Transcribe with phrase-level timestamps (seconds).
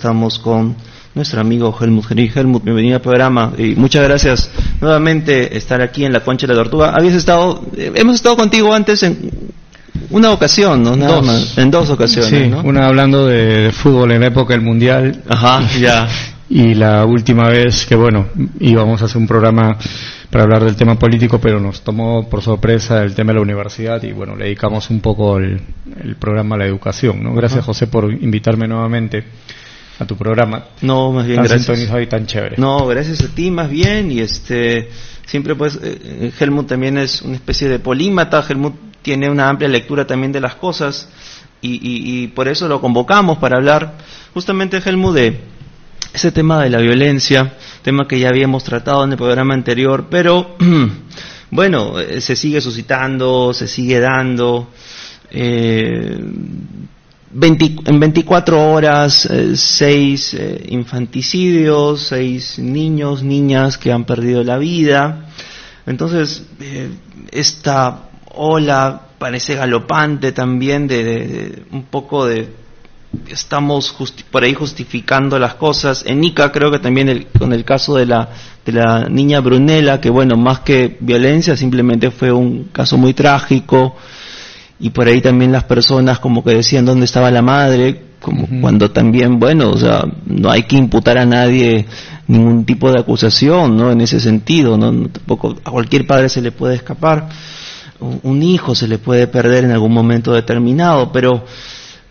[0.00, 0.76] Estamos con
[1.16, 2.30] nuestro amigo Helmut Henry.
[2.32, 4.48] Helmut, bienvenido al programa y muchas gracias
[4.80, 6.90] nuevamente estar aquí en la Concha de la Tortuga.
[6.96, 9.28] Habías estado, eh, hemos estado contigo antes en
[10.10, 10.94] una ocasión, ¿no?
[10.94, 11.26] Nada Dos.
[11.26, 12.60] más, en dos ocasiones, Sí, ¿no?
[12.62, 16.06] una hablando de, de fútbol en la época del Mundial Ajá, ya.
[16.48, 18.28] y la última vez que, bueno,
[18.60, 19.76] íbamos a hacer un programa
[20.30, 24.00] para hablar del tema político, pero nos tomó por sorpresa el tema de la universidad
[24.04, 25.60] y, bueno, le dedicamos un poco el,
[26.04, 27.34] el programa a la educación, ¿no?
[27.34, 27.66] Gracias, Ajá.
[27.66, 29.24] José, por invitarme nuevamente
[29.98, 30.64] a tu programa.
[30.82, 31.66] No, más bien tan gracias.
[31.66, 32.56] sintonizado y tan chévere.
[32.58, 34.88] No, gracias a ti más bien y este
[35.26, 40.06] siempre pues eh, Helmut también es una especie de polímata, Helmut tiene una amplia lectura
[40.06, 41.08] también de las cosas
[41.60, 43.94] y, y- y por eso lo convocamos para hablar
[44.34, 45.40] justamente Helmut de
[46.14, 50.56] ese tema de la violencia, tema que ya habíamos tratado en el programa anterior, pero
[51.50, 54.70] bueno, eh, se sigue suscitando, se sigue dando.
[55.30, 56.18] eh,
[57.30, 64.56] 20 en 24 horas, eh, seis eh, infanticidios, seis niños, niñas que han perdido la
[64.58, 65.26] vida.
[65.86, 66.90] Entonces, eh,
[67.30, 72.48] esta ola parece galopante también de, de- un poco de
[73.28, 73.94] estamos
[74.30, 76.04] por ahí justificando las cosas.
[76.06, 78.28] En Ica creo que también con el caso de la,
[78.64, 83.96] de la niña Brunella, que bueno, más que violencia, simplemente fue un caso muy trágico.
[84.80, 88.90] Y por ahí también las personas como que decían dónde estaba la madre, como cuando
[88.90, 91.86] también, bueno, o sea, no hay que imputar a nadie
[92.26, 93.90] ningún tipo de acusación, ¿no?
[93.90, 95.08] En ese sentido, ¿no?
[95.08, 97.28] Tampoco a cualquier padre se le puede escapar,
[98.00, 101.44] un hijo se le puede perder en algún momento determinado, pero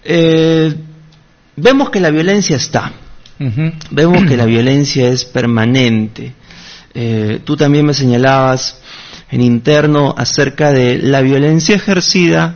[0.03, 0.73] eh,
[1.55, 2.91] vemos que la violencia está,
[3.91, 6.33] vemos que la violencia es permanente.
[6.93, 8.81] Eh, tú también me señalabas
[9.29, 12.55] en interno acerca de la violencia ejercida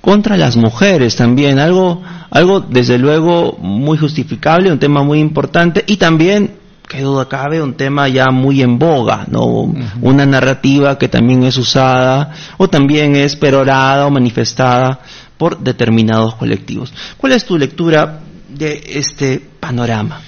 [0.00, 5.96] contra las mujeres también, algo, algo desde luego muy justificable, un tema muy importante y
[5.96, 6.56] también,
[6.88, 9.72] que duda cabe, un tema ya muy en boga, ¿no?
[10.00, 15.00] Una narrativa que también es usada o también es perorada o manifestada
[15.36, 16.92] por determinados colectivos.
[17.16, 20.20] ¿Cuál es tu lectura de este panorama?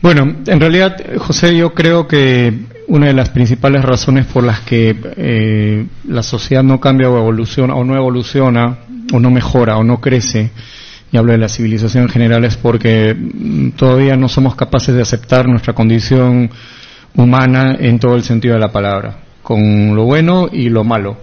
[0.00, 4.96] Bueno, en realidad, José, yo creo que una de las principales razones por las que
[5.16, 8.78] eh, la sociedad no cambia o evoluciona, o no evoluciona,
[9.12, 10.50] o no mejora, o no crece,
[11.10, 15.02] y hablo de la civilización en general, es porque mm, todavía no somos capaces de
[15.02, 16.50] aceptar nuestra condición
[17.14, 21.18] humana en todo el sentido de la palabra, con lo bueno y lo malo.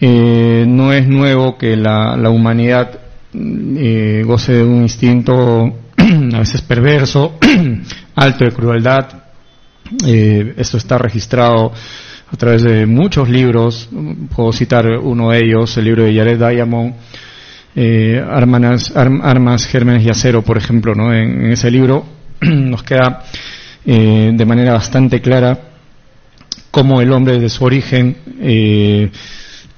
[0.00, 2.98] Eh, no es nuevo que la, la humanidad
[3.32, 5.74] mm, eh, goce de un instinto
[6.32, 7.38] a veces perverso,
[8.14, 9.27] alto de crueldad.
[10.06, 11.72] Eh, esto está registrado
[12.30, 13.88] a través de muchos libros.
[14.34, 16.94] Puedo citar uno de ellos, el libro de Jared Diamond,
[17.74, 20.94] eh, Armas, Arm- Armas, Gérmenes y Acero, por ejemplo.
[20.94, 21.12] ¿no?
[21.14, 22.04] En, en ese libro
[22.40, 23.24] nos queda
[23.86, 25.58] eh, de manera bastante clara
[26.70, 29.10] cómo el hombre desde su origen eh,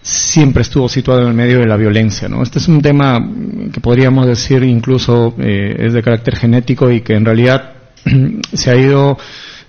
[0.03, 2.28] siempre estuvo situado en el medio de la violencia.
[2.28, 2.43] ¿no?
[2.43, 3.25] Este es un tema
[3.72, 7.75] que podríamos decir incluso eh, es de carácter genético y que en realidad
[8.53, 9.16] se ha ido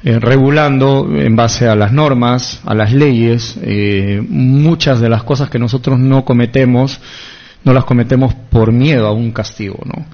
[0.04, 3.58] eh, regulando en base a las normas, a las leyes.
[3.62, 7.00] eh, muchas de las cosas que nosotros no cometemos,
[7.64, 9.80] no las cometemos por miedo a un castigo.
[9.86, 10.06] ¿no?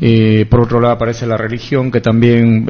[0.00, 2.66] Eh, por otro lado aparece la religión que también,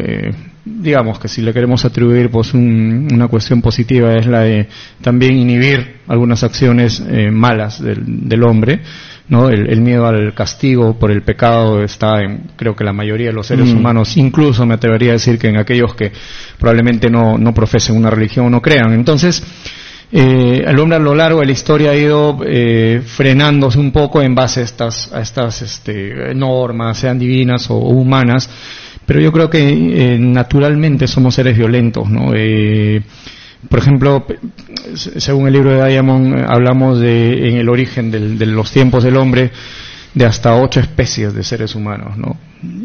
[0.64, 4.68] digamos que si le queremos atribuir pues un- una cuestión positiva es la de
[5.00, 7.02] también inhibir algunas acciones
[7.32, 8.80] malas del hombre,
[9.28, 9.48] ¿no?
[9.48, 13.32] El, el miedo al castigo por el pecado está en creo que la mayoría de
[13.32, 13.76] los seres Mm.
[13.78, 16.12] humanos, incluso me atrevería a decir que en aquellos que
[16.58, 18.92] probablemente no, no profesen una religión o no crean.
[18.92, 19.42] Entonces,
[20.12, 24.22] eh, el hombre a lo largo de la historia ha ido eh, frenándose un poco
[24.22, 28.48] en base a estas, a estas este, normas, sean divinas o, o humanas,
[29.06, 29.58] pero yo creo que
[30.14, 32.32] eh, naturalmente somos seres violentos, ¿no?
[32.34, 33.02] Eh,
[33.69, 34.26] por ejemplo,
[34.94, 39.04] según el libro de Diamond, eh, hablamos de, en el origen del- de los tiempos
[39.04, 39.50] del hombre,
[40.14, 42.36] de hasta ocho especies de seres humanos, ¿no?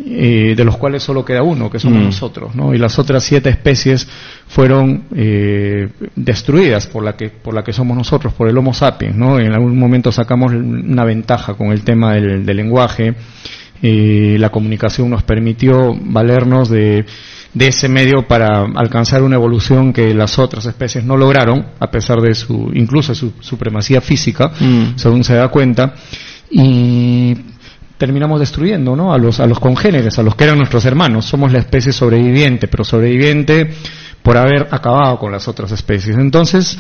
[0.08, 2.06] Eh, de los cuales solo queda uno, que somos Mm.
[2.06, 2.74] nosotros, ¿no?
[2.74, 4.08] Y las otras siete especies
[4.48, 9.16] fueron eh, destruidas por la que por la que somos nosotros, por el Homo sapiens,
[9.16, 9.40] ¿no?
[9.40, 13.14] En algún momento sacamos una ventaja con el tema del, del lenguaje.
[13.82, 17.06] Eh, la comunicación nos permitió valernos de
[17.54, 22.22] de ese medio para alcanzar una evolución que las otras especies no lograron, a pesar
[22.22, 24.98] de su, incluso su supremacía física, Mm.
[24.98, 25.94] según se da cuenta,
[26.52, 27.36] y
[27.98, 29.14] terminamos destruyendo ¿no?
[29.14, 31.26] a, los, a los congéneres, a los que eran nuestros hermanos.
[31.26, 33.70] Somos la especie sobreviviente, pero sobreviviente
[34.24, 36.16] por haber acabado con las otras especies.
[36.18, 36.78] Entonces,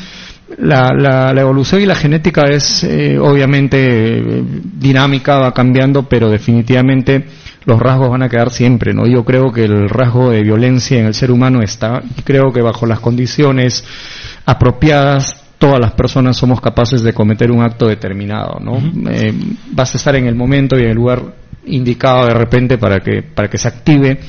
[0.57, 3.77] la, la, la evolución y la genética es eh, obviamente
[4.17, 4.43] eh,
[4.75, 7.25] dinámica, va cambiando, pero definitivamente
[7.65, 9.05] los rasgos van a quedar siempre, ¿no?
[9.05, 12.61] Yo creo que el rasgo de violencia en el ser humano está, y creo que
[12.61, 13.83] bajo las condiciones
[14.45, 18.77] apropiadas todas las personas somos capaces de cometer un acto determinado, ¿no?
[19.11, 19.33] Eh,
[19.71, 21.21] vas a estar en el momento y en el lugar
[21.65, 24.19] indicado de repente para que, para que se active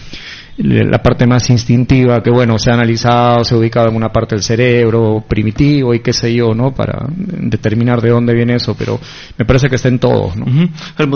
[0.63, 4.35] la parte más instintiva que bueno se ha analizado se ha ubicado en una parte
[4.35, 9.01] del cerebro primitivo y qué sé yo no para determinar de dónde viene eso pero
[9.39, 10.47] me parece que está en todos ¿no?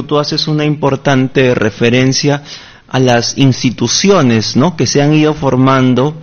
[0.05, 2.43] tú haces una importante referencia
[2.89, 4.77] a las instituciones ¿no?
[4.77, 6.17] que se han ido formando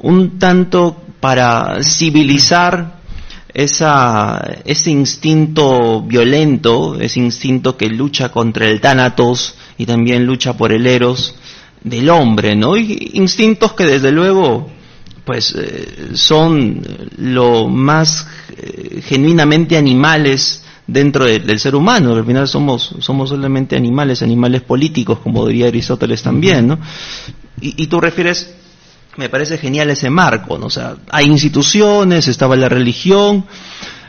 [0.00, 2.96] un tanto para civilizar
[3.56, 10.72] esa, ese instinto violento, ese instinto que lucha contra el tánatos y también lucha por
[10.72, 11.34] el eros,
[11.86, 12.76] del hombre, ¿no?
[12.76, 14.68] Y instintos que desde luego
[15.24, 16.80] pues eh, son
[17.16, 24.22] lo más eh, genuinamente animales dentro del ser humano, al final somos, somos solamente animales,
[24.22, 26.78] animales políticos, como diría Aristóteles también, ¿no?
[27.60, 28.54] Y, tú refieres,
[29.16, 30.66] me parece genial ese marco, ¿no?
[30.66, 33.46] O sea, hay instituciones, estaba la religión,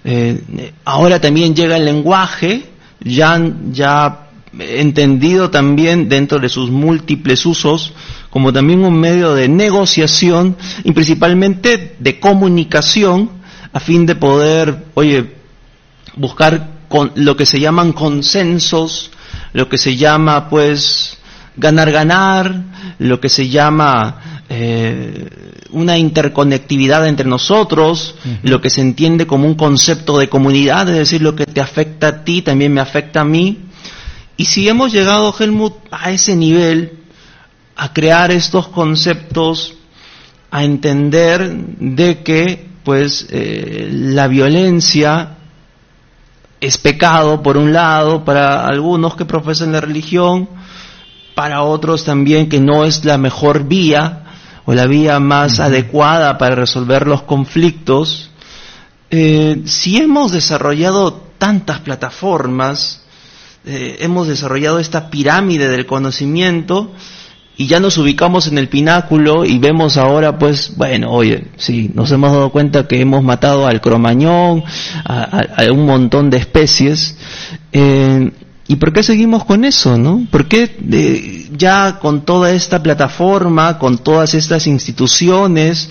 [0.03, 2.69] eh, ahora también llega el lenguaje,
[2.99, 3.41] ya,
[3.71, 4.26] ya
[4.59, 7.93] entendido también dentro de sus múltiples usos
[8.29, 13.31] como también un medio de negociación y principalmente de comunicación
[13.73, 15.35] a fin de poder, oye,
[16.15, 19.11] buscar con lo que se llaman consensos,
[19.53, 21.17] lo que se llama pues
[21.55, 22.63] ganar ganar,
[22.99, 25.29] lo que se llama eh,
[25.71, 31.21] una interconectividad entre nosotros, lo que se entiende como un concepto de comunidad, es decir,
[31.21, 33.66] lo que te afecta a ti también me afecta a mí,
[34.37, 36.99] y si hemos llegado, Helmut, a ese nivel,
[37.75, 39.73] a crear estos conceptos,
[40.51, 45.37] a entender de que, pues, eh, la violencia
[46.61, 50.47] es pecado, por un lado, para algunos que profesan la religión,
[51.35, 54.23] para otros también que no es la mejor vía
[54.65, 58.31] o la vía más adecuada para resolver los conflictos,
[59.09, 63.03] eh, si hemos desarrollado tantas plataformas,
[63.67, 66.93] eh, hemos desarrollado esta pirámide del conocimiento
[67.57, 72.11] y ya nos ubicamos en el pináculo y vemos ahora, pues, bueno, oye, sí, nos
[72.11, 74.63] hemos dado cuenta que hemos matado al cromañón,
[75.03, 77.17] a, un montón de especies.
[77.73, 78.31] Eh,
[78.67, 80.25] ¿Y por qué seguimos con eso, no?
[80.29, 85.89] ¿Por qué ya con toda esta plataforma, con todas estas instituciones,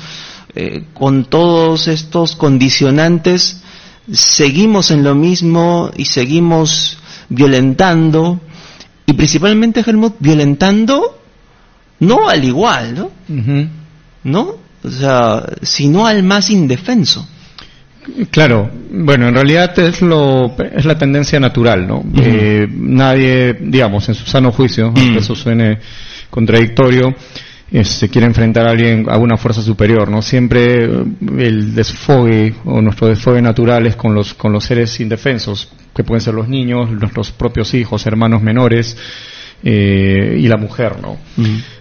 [0.54, 3.60] eh, con todos estos condicionantes,
[4.12, 8.40] seguimos en lo mismo y seguimos violentando,
[9.06, 11.20] y principalmente Helmut violentando
[12.00, 13.10] no al igual, ¿no?
[14.24, 14.54] ¿No?
[14.82, 17.26] O sea, sino al más indefenso.
[18.30, 22.04] Claro, bueno, en realidad es lo es la tendencia natural, ¿no?
[22.16, 25.78] Eh, nadie, digamos, en su sano juicio, aunque eso suene
[26.30, 27.14] contradictorio,
[27.82, 30.22] se quiere enfrentar a alguien, a una fuerza superior, ¿no?
[30.22, 31.04] Siempre eh,
[31.38, 36.20] el desfogue o nuestro desfogue natural es con los, con los seres indefensos, que pueden
[36.20, 38.96] ser los niños, nuestros propios hijos, hermanos menores,
[39.62, 41.16] eh, y la mujer, ¿no?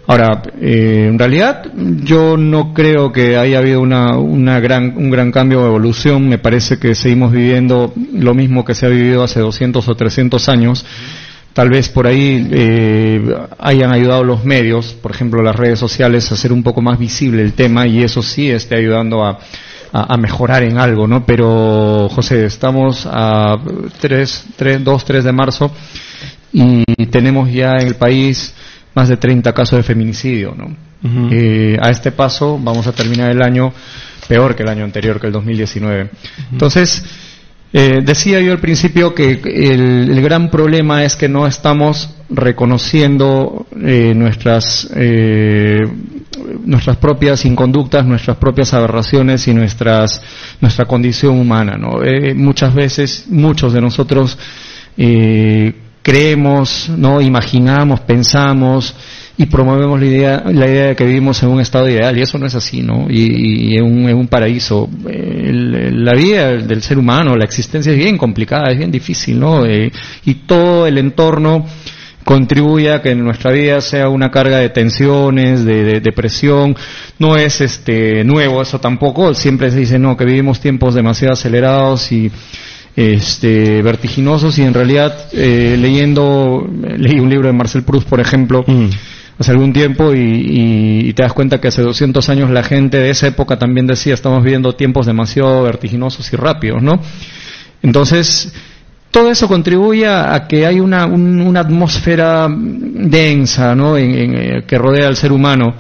[0.08, 1.66] Ahora, eh, en realidad
[2.04, 6.28] yo no creo que haya habido una, una gran, un gran cambio de evolución.
[6.28, 10.48] Me parece que seguimos viviendo lo mismo que se ha vivido hace 200 o 300
[10.50, 10.86] años.
[11.56, 16.36] Tal vez por ahí eh, hayan ayudado los medios, por ejemplo las redes sociales, a
[16.36, 19.40] hacer un poco más visible el tema y eso sí esté ayudando a,
[19.94, 21.26] a, mejorar en algo, ¿no?
[21.26, 23.56] Pero, José, estamos a
[24.02, 25.72] 3, 3, 2, 3 de marzo
[26.52, 28.54] y tenemos ya en el país
[28.94, 30.76] más de 30 casos de feminicidio, ¿no?
[31.32, 33.72] eh, a este paso vamos a terminar el año
[34.28, 36.10] peor que el año anterior, que el 2019.
[36.52, 37.02] Entonces,
[37.74, 44.14] eh, decía yo al principio que el, gran problema es que no estamos reconociendo eh,
[44.16, 45.80] nuestras eh,
[46.64, 50.22] nuestras propias inconductas, nuestras propias aberraciones y nuestras
[50.62, 51.78] nuestra condición humana.
[51.78, 52.00] ¿no?
[52.36, 54.38] muchas veces, muchos de nosotros
[56.02, 58.96] creemos, no imaginamos, pensamos
[59.38, 62.38] y promovemos la idea, la idea de que vivimos en un estado ideal y eso
[62.38, 63.08] no es así, ¿no?
[63.10, 64.90] Y, en, un, un, paraíso.
[65.04, 69.66] la vida del ser humano, la existencia es bien complicada, es bien difícil, ¿no?
[69.66, 69.92] Eh,
[70.26, 71.66] y todo el entorno
[72.24, 76.76] contribuye a que nuestra vida sea una carga de tensiones, de, depresión.
[77.20, 79.34] No es este nuevo eso tampoco.
[79.34, 82.32] Siempre se dice no que vivimos tiempos demasiado acelerados y
[82.96, 86.66] este vertiginosos y en realidad eh, leyendo
[86.98, 88.88] leí un libro de Marcel Proust por ejemplo mm
[89.38, 93.28] hace algún tiempo y, te das cuenta que hace 200 años la gente de esa
[93.28, 97.00] época también decía estamos viviendo tiempos demasiado vertiginosos y rápidos, ¿no?
[97.82, 98.54] Entonces,
[99.12, 103.98] todo eso contribuye a que hay una, una atmósfera densa ¿no?
[103.98, 105.76] En, que rodea al ser humano.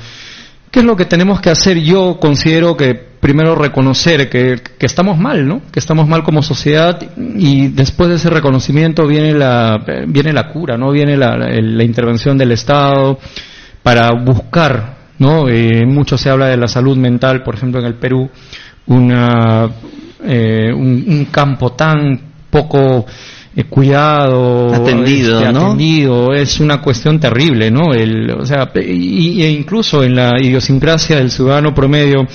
[0.71, 1.79] ¿Qué es lo que tenemos que hacer?
[1.79, 5.60] Yo considero que primero reconocer que, que, estamos mal, ¿no?
[5.72, 10.77] Que estamos mal como sociedad y después de ese reconocimiento viene la, viene la cura,
[10.77, 10.91] ¿no?
[10.91, 13.17] Viene la, la, intervención del Estado
[13.82, 15.50] para buscar, ¿no?
[15.50, 18.29] Eh, mucho se habla de la salud mental, por ejemplo, en el Perú,
[18.86, 19.72] una,
[20.24, 22.20] eh, un, un campo tan
[22.51, 23.08] poco
[23.55, 27.91] eh, cuidado, atendido, este, atendido, es una cuestión terrible, ¿no?
[27.91, 32.27] El, o sea, y, e incluso en la idiosincrasia del ciudadano promedio,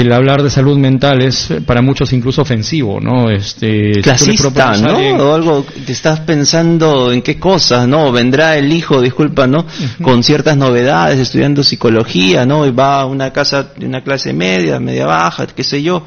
[0.00, 3.30] el hablar de salud mental es eh, para muchos incluso ofensivo, ¿no?
[3.30, 5.24] Este, Clasista, ¿no?
[5.24, 8.10] O algo, te estás pensando en qué cosas, ¿no?
[8.10, 9.66] Vendrá el hijo, disculpa, ¿no?
[10.02, 12.66] Con ciertas novedades, estudiando psicología, ¿no?
[12.66, 16.04] Y va a una casa de una clase media, media baja, qué sé yo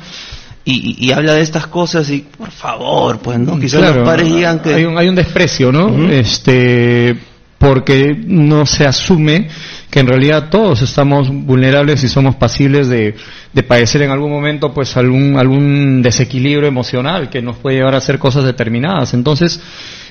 [0.65, 3.59] y, habla de estas cosas y por favor, pues, ¿no?
[3.59, 4.73] Quizás los padres digan que...
[4.73, 6.09] Hay un, hay un desprecio, ¿no?
[6.09, 7.15] Este,
[7.59, 9.47] porque no se asume
[9.89, 13.15] que en realidad todos estamos vulnerables y somos pasibles de,
[13.53, 17.99] de padecer en algún momento pues algún, algún desequilibrio emocional que nos puede llevar a
[17.99, 19.13] hacer cosas determinadas.
[19.13, 19.61] Entonces,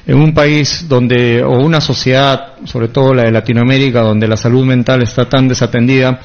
[0.06, 4.64] en un país donde, o una sociedad, sobre todo la de Latinoamérica, donde la salud
[4.64, 6.20] mental está tan desatendida,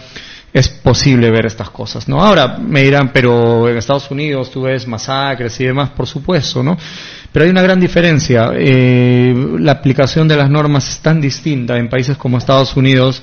[0.51, 2.21] es posible ver estas cosas, ¿no?
[2.21, 6.77] Ahora me dirán, pero en Estados Unidos tú ves masacres y demás, por supuesto, ¿no?
[7.31, 8.51] Pero hay una gran diferencia.
[8.55, 13.21] Eh, la aplicación de las normas es tan distinta en países como Estados Unidos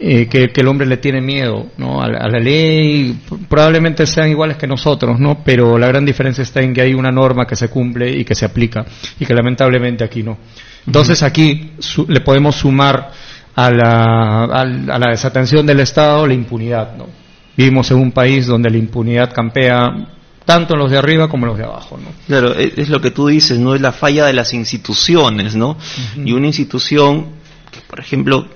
[0.00, 2.00] eh, que, el hombre le tiene miedo, ¿no?
[2.02, 5.42] A, la ley probablemente sean iguales que nosotros, ¿no?
[5.42, 8.34] Pero la gran diferencia está en que hay una norma que se cumple y que
[8.34, 8.84] se aplica
[9.18, 10.38] y que lamentablemente aquí no.
[10.86, 11.72] Entonces aquí
[12.06, 13.10] le podemos sumar
[13.58, 16.94] a la, a la desatención del Estado la impunidad.
[16.96, 17.08] ¿no?
[17.56, 21.48] Vivimos en un país donde la impunidad campea tanto en los de arriba como en
[21.48, 21.98] los de abajo.
[22.00, 22.08] ¿no?
[22.28, 25.76] Claro, es, lo que tú dices, no es la falla de las instituciones, ¿no?
[26.24, 27.30] Y una institución
[27.72, 28.46] que, por ejemplo,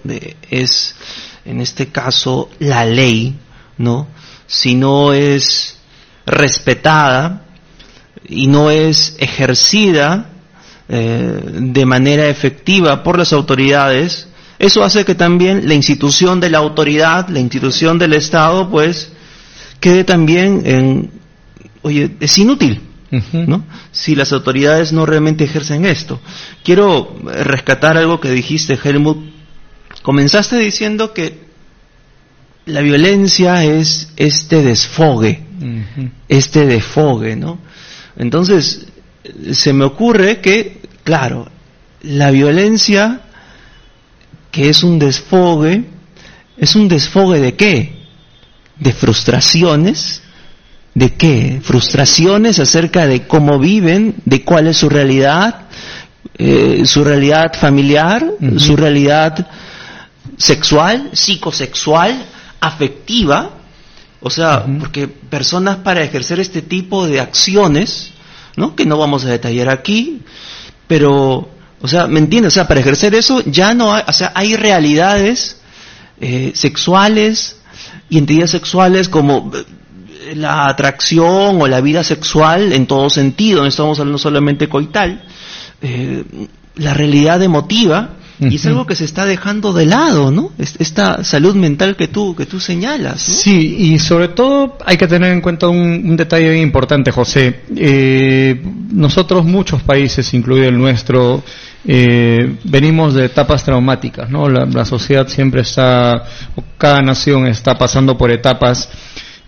[0.48, 0.94] es,
[1.44, 3.34] en este caso, la ley,
[3.78, 4.06] ¿no?
[4.46, 5.78] Si no es
[6.26, 7.42] respetada
[8.28, 10.30] y no es ejercida
[10.88, 14.28] eh, de manera efectiva por las autoridades,
[14.62, 19.10] eso hace que también la institución de la autoridad, la institución del Estado, pues,
[19.80, 21.10] quede también en,
[21.82, 22.80] oye, es inútil,
[23.32, 23.64] ¿no?
[23.90, 26.20] Si las autoridades no realmente ejercen esto.
[26.62, 29.18] Quiero rescatar algo que dijiste, Helmut.
[30.02, 31.40] Comenzaste diciendo que
[32.64, 35.42] la violencia es este desfogue,
[36.28, 37.58] este desfogue, ¿no?
[38.16, 38.86] Entonces,
[39.50, 41.50] se me ocurre que, claro,
[42.02, 43.22] la violencia
[44.52, 45.82] que es un desfogue,
[46.56, 47.92] ¿es un desfogue de qué?
[48.78, 50.22] De frustraciones,
[50.94, 51.60] ¿de qué?
[51.64, 55.68] Frustraciones acerca de cómo viven, de cuál es su realidad,
[56.36, 58.24] eh, su realidad familiar,
[58.58, 59.48] su realidad
[60.36, 62.26] sexual, psicosexual,
[62.60, 63.50] afectiva,
[64.20, 68.12] o sea, porque personas para ejercer este tipo de acciones,
[68.56, 68.76] ¿no?
[68.76, 70.20] que no vamos a detallar aquí,
[70.86, 71.48] pero
[71.82, 72.52] o sea, ¿me entiendes?
[72.52, 75.60] O sea, para ejercer eso ya no hay, o sea, hay realidades
[76.20, 77.56] eh, sexuales
[78.08, 83.68] y entidades sexuales como eh, la atracción o la vida sexual en todo sentido, no
[83.68, 85.24] estamos hablando solamente coital,
[85.80, 86.24] eh,
[86.76, 88.10] la realidad emotiva,
[88.40, 90.52] y es algo que se está dejando de lado, ¿no?
[90.58, 93.20] Esta salud mental que tú, que tú señalas.
[93.20, 97.60] Sí, y sobre todo hay que tener en cuenta un, detalle bien importante, José.
[98.92, 101.42] nosotros, muchos países, incluido el nuestro,
[101.84, 104.48] eh, venimos de etapas traumáticas, ¿no?
[104.48, 106.24] La, sociedad siempre está,
[106.78, 108.88] cada nación está pasando por etapas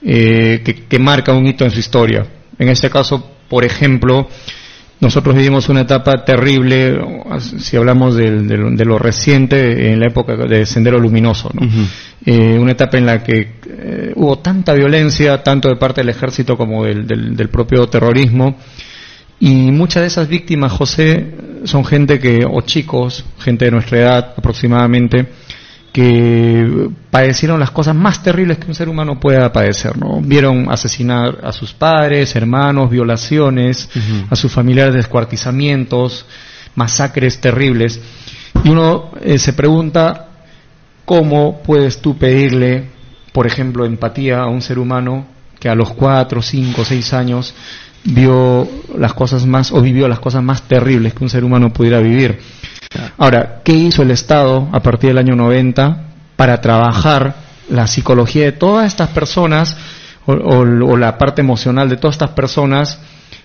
[0.03, 2.27] eh, que, marcan un hito en su historia.
[2.59, 4.29] En este caso, por ejemplo,
[5.05, 6.99] nosotros vivimos una etapa terrible,
[7.39, 11.69] si hablamos de, lo reciente, en la época de Sendero Luminoso, ¿no?
[12.27, 16.57] Eh, una etapa en la que eh, hubo tanta violencia, tanto de parte del ejército
[16.57, 18.57] como del, del propio terrorismo,
[19.41, 21.35] y muchas de esas víctimas, José,
[21.65, 25.27] son gente que, o chicos, gente de nuestra edad aproximadamente,
[25.95, 30.21] que padecieron las cosas más terribles que un ser humano pueda padecer, ¿no?
[30.21, 33.89] Vieron asesinar a sus padres, hermanos, violaciones,
[34.29, 36.27] a sus familiares descuartizamientos,
[36.75, 38.01] masacres terribles.
[38.65, 40.31] Y uno eh, se pregunta,
[41.05, 42.91] ¿cómo puedes tú pedirle,
[43.33, 45.29] por ejemplo, empatía a un ser humano
[45.61, 47.55] que a los cuatro, cinco, seis años
[48.03, 52.01] vio las cosas más o vivió las cosas más terribles que un ser humano pudiera
[52.01, 52.41] vivir.
[53.19, 56.05] Ahora, ¿qué hizo el Estado a partir del año 90
[56.37, 57.35] para trabajar
[57.71, 59.77] la psicología de todas estas personas
[60.27, 62.99] o, la parte emocional de todas estas personas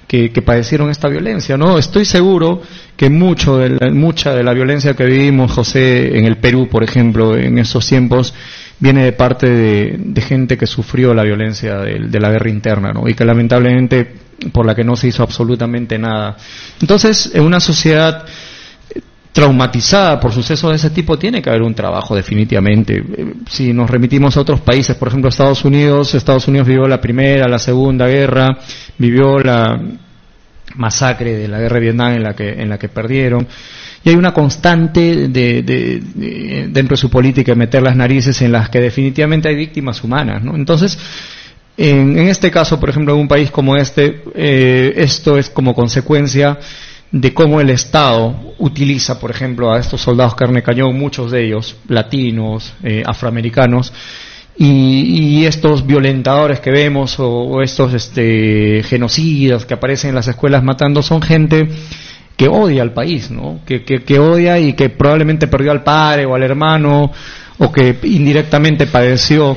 [0.08, 1.77] que, padecieron esta violencia, ¿no?
[1.77, 2.62] Estoy seguro
[2.96, 7.38] que mucho de mucha de la violencia que vivimos, José, en el Perú, por ejemplo,
[7.38, 8.34] en esos tiempos,
[8.79, 13.08] viene de parte de, gente que sufrió la violencia de, la guerra interna, ¿no?
[13.08, 14.15] Y que lamentablemente
[14.51, 16.38] por la que no se hizo absolutamente nada.
[16.82, 18.25] Entonces, en una sociedad
[19.39, 23.01] traumatizada por sucesos de ese tipo, tiene que haber un trabajo definitivamente.
[23.50, 27.48] Si nos remitimos a otros países, por ejemplo Estados Unidos, Estados Unidos vivió la primera,
[27.48, 28.58] la segunda guerra,
[28.98, 29.81] vivió la
[30.75, 33.48] masacre de la guerra de Vietnam en la que, en la que perdieron.
[34.03, 36.01] Y hay una constante de,
[36.69, 40.43] dentro de su política de meter las narices en las que definitivamente hay víctimas humanas.
[40.43, 40.53] ¿no?
[40.58, 41.00] Entonces,
[41.77, 46.60] en, este caso, por ejemplo, en un país como este, eh, esto es como consecuencia
[47.12, 51.75] de cómo el Estado utiliza, por ejemplo, a estos soldados carne cañón, muchos de ellos
[51.88, 53.92] latinos, eh, afroamericanos,
[54.62, 61.01] y, estos violentadores que vemos o, estos este, genocidas que aparecen en las escuelas matando
[61.01, 61.70] son gente
[62.36, 63.62] que odia al país, ¿no?
[63.66, 67.10] Que, que, odia y que probablemente perdió al padre o al hermano
[67.58, 69.56] o que indirectamente padeció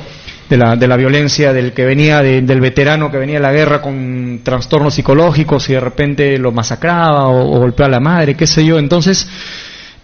[0.49, 3.81] de la, de la violencia del que venía del veterano que venía de la guerra
[3.81, 8.45] con trastornos psicológicos y de repente lo masacraba o, o golpeaba a la madre, qué
[8.45, 8.77] sé yo.
[8.77, 9.27] Entonces,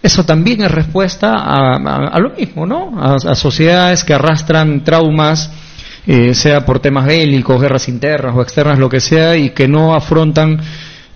[0.02, 2.92] eso también es respuesta a, lo mismo, ¿no?
[2.98, 5.50] A, sociedades que arrastran traumas,
[6.06, 9.94] eh, sea por temas bélicos, guerras internas o externas, lo que sea, y que no
[9.94, 10.58] afrontan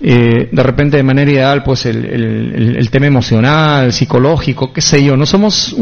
[0.00, 5.16] eh, de repente de manera ideal pues el, tema emocional, psicológico, qué sé yo.
[5.16, 5.74] No somos,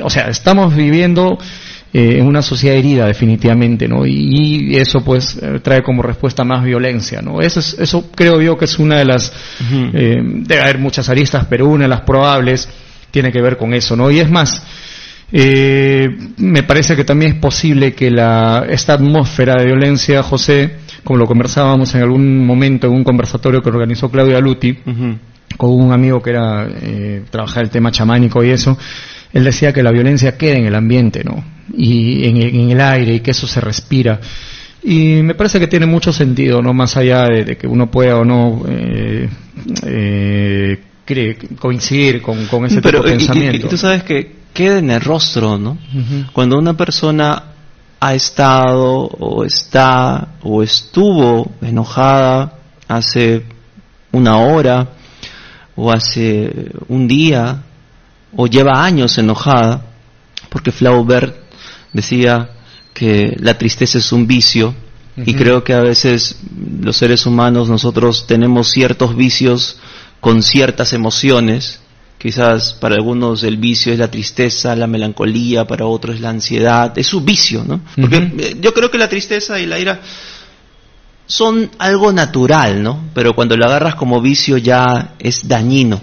[0.00, 1.38] o sea, estamos viviendo
[1.92, 4.06] eh, en una sociedad herida definitivamente, ¿no?
[4.06, 7.40] Y, eso pues eh, trae como respuesta más violencia, ¿no?
[7.40, 9.32] Eso, es, eso creo yo que es una de las,
[9.92, 12.68] eh, debe haber muchas aristas, pero una de las probables
[13.10, 14.10] tiene que ver con eso, ¿no?
[14.10, 14.62] Y es más,
[15.30, 21.26] me parece que también es posible que la, esta atmósfera de violencia, José, como lo
[21.26, 24.78] conversábamos en algún momento en un conversatorio que organizó Claudia Luti,
[25.56, 28.78] con un amigo que era, eh, trabajaba el tema chamánico y eso,
[29.32, 31.44] él decía que la violencia queda en el ambiente, ¿no?
[31.76, 34.20] Y en, el aire y que eso se respira.
[34.82, 36.74] Y me parece que tiene mucho sentido, ¿no?
[36.74, 39.28] Más allá de, que uno pueda o no eh,
[39.84, 40.82] eh,
[41.58, 43.66] coincidir con, ese tipo de pensamiento.
[43.66, 45.78] Y, tú sabes que queda en el rostro, ¿no?
[46.32, 47.44] Cuando una persona
[48.00, 53.44] ha estado o está o estuvo enojada hace
[54.10, 54.88] una hora
[55.76, 57.62] o hace un día
[58.36, 59.82] o lleva años enojada,
[60.48, 61.41] porque Flaubert
[61.92, 62.50] decía
[62.94, 64.74] que la tristeza es un vicio
[65.16, 66.36] y creo que a veces
[66.80, 69.78] los seres humanos nosotros tenemos ciertos vicios
[70.20, 71.80] con ciertas emociones.
[72.16, 76.96] Quizás para algunos el vicio es la tristeza, la melancolía, para otros es la ansiedad,
[76.96, 77.80] es su vicio, ¿no?
[78.00, 80.00] Porque eh, yo creo que la tristeza y la ira
[81.26, 83.10] son algo natural, ¿no?
[83.12, 86.00] Pero cuando lo agarras como vicio ya es dañino.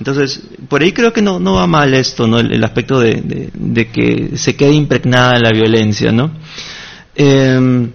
[0.00, 2.38] Entonces, por ahí creo que no, no va mal esto, ¿no?
[2.38, 3.50] El, aspecto de,
[3.92, 6.30] que se quede impregnada la violencia, ¿no?
[7.14, 7.90] Em,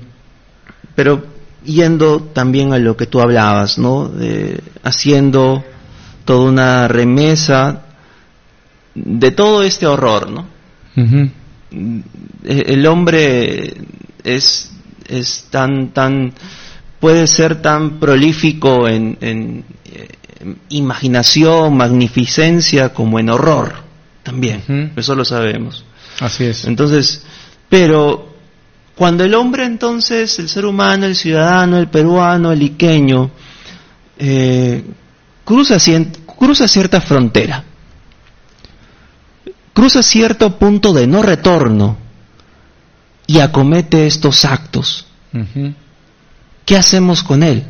[0.93, 1.25] pero
[1.63, 4.11] yendo también a lo que tú hablabas, ¿no?
[4.83, 5.65] haciendo
[6.25, 7.85] toda una remesa
[8.93, 10.45] de todo este horror, ¿no?
[12.43, 13.73] El hombre
[14.23, 14.71] es,
[15.07, 16.33] es tan, tan,
[16.99, 19.65] puede ser tan prolífico en,
[20.69, 23.76] imaginación, magnificencia, como en horror
[24.24, 24.91] también.
[24.95, 25.86] Eso lo sabemos.
[26.19, 26.65] Así es.
[26.65, 27.24] Entonces,
[27.69, 28.36] pero
[28.95, 33.32] cuando el hombre entonces, el ser humano, el ciudadano, el peruano, el iqueño,
[34.17, 34.84] eh,
[35.43, 35.78] cruza,
[36.38, 37.63] cruza cierta frontera,
[39.74, 41.98] cruza cierto punto de no retorno
[43.28, 45.06] y acomete estos actos,
[46.65, 47.65] ¿qué hacemos con él?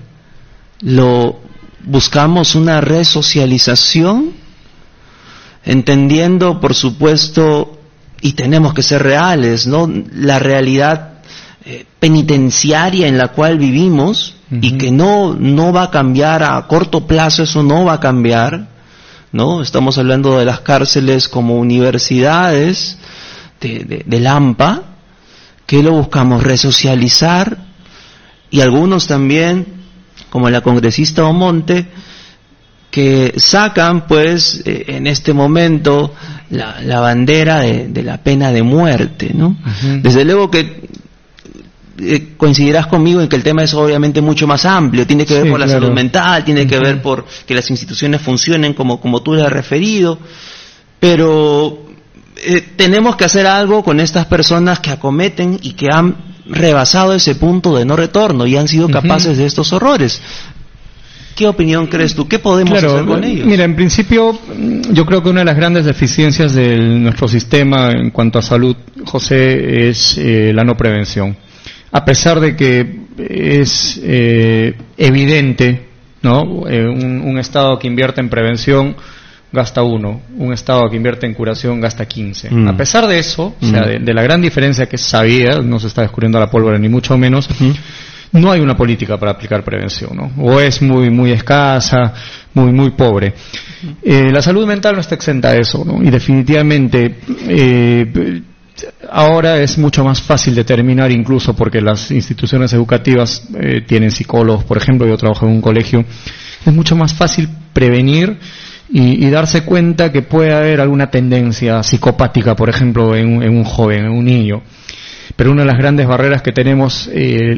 [0.82, 1.40] ¿Lo
[1.86, 4.34] buscamos una resocialización,
[5.64, 7.80] entendiendo, por supuesto,
[8.22, 9.92] y tenemos que ser reales, ¿no?
[10.14, 11.20] La realidad
[11.66, 17.08] eh, penitenciaria en la cual vivimos y que no, no va a cambiar a corto
[17.08, 18.68] plazo, eso no va a cambiar,
[19.32, 19.62] ¿no?
[19.62, 22.98] Estamos hablando de las cárceles como universidades
[23.60, 24.84] de, de, de Lampa,
[25.66, 27.58] que lo buscamos resocializar
[28.52, 29.85] y algunos también
[30.36, 31.88] como la congresista Omonte,
[32.92, 36.14] que sacan pues eh, en este momento
[36.50, 39.56] la, bandera de, la pena de muerte, ¿no?
[40.02, 40.90] Desde luego que
[42.02, 45.50] eh, coincidirás conmigo en que el tema es obviamente mucho más amplio, tiene que ver
[45.50, 49.36] por la salud mental, tiene que ver por que las instituciones funcionen como, como tú
[49.36, 50.20] le has referido,
[51.00, 51.86] pero
[52.36, 57.36] eh, tenemos que hacer algo con estas personas que acometen y que han rebasado ese
[57.36, 60.22] punto de no retorno y han sido capaces de estos horrores.
[61.36, 62.28] ¿Qué opinión crees tú?
[62.30, 63.46] ¿Qué podemos hacer con ellos?
[63.46, 64.40] Mira, en principio,
[64.92, 68.76] yo creo que una de las grandes deficiencias de nuestro sistema en cuanto a salud,
[69.04, 71.36] José, es eh, la no prevención.
[71.92, 75.88] A pesar de que es eh, evidente,
[76.22, 76.68] ¿no?
[76.70, 78.96] Eh, un, Estado que invierte en prevención
[79.56, 82.52] gasta uno, un Estado que invierte en curación gasta 15.
[82.52, 82.68] Mm.
[82.68, 84.06] A pesar de eso, o sea, mm.
[84.06, 87.50] de, la gran diferencia que sabía, no se está descubriendo la pólvora ni mucho menos,
[88.32, 90.32] no hay una política para aplicar prevención, ¿no?
[90.44, 92.14] O es muy, muy escasa,
[92.54, 93.34] muy, muy pobre.
[94.04, 96.04] Eh, la salud mental no está exenta de eso, ¿no?
[96.04, 97.16] Y definitivamente,
[97.48, 98.42] eh,
[99.10, 104.78] ahora es mucho más fácil determinar, incluso porque las instituciones educativas eh, tienen psicólogos, por
[104.78, 106.04] ejemplo, yo trabajo en un colegio,
[106.66, 108.38] es mucho más fácil prevenir
[108.90, 114.12] y, darse cuenta que puede haber alguna tendencia psicopática, por ejemplo, en un joven, en
[114.12, 114.62] un niño.
[115.36, 117.58] Pero una de las grandes barreras que tenemos eh,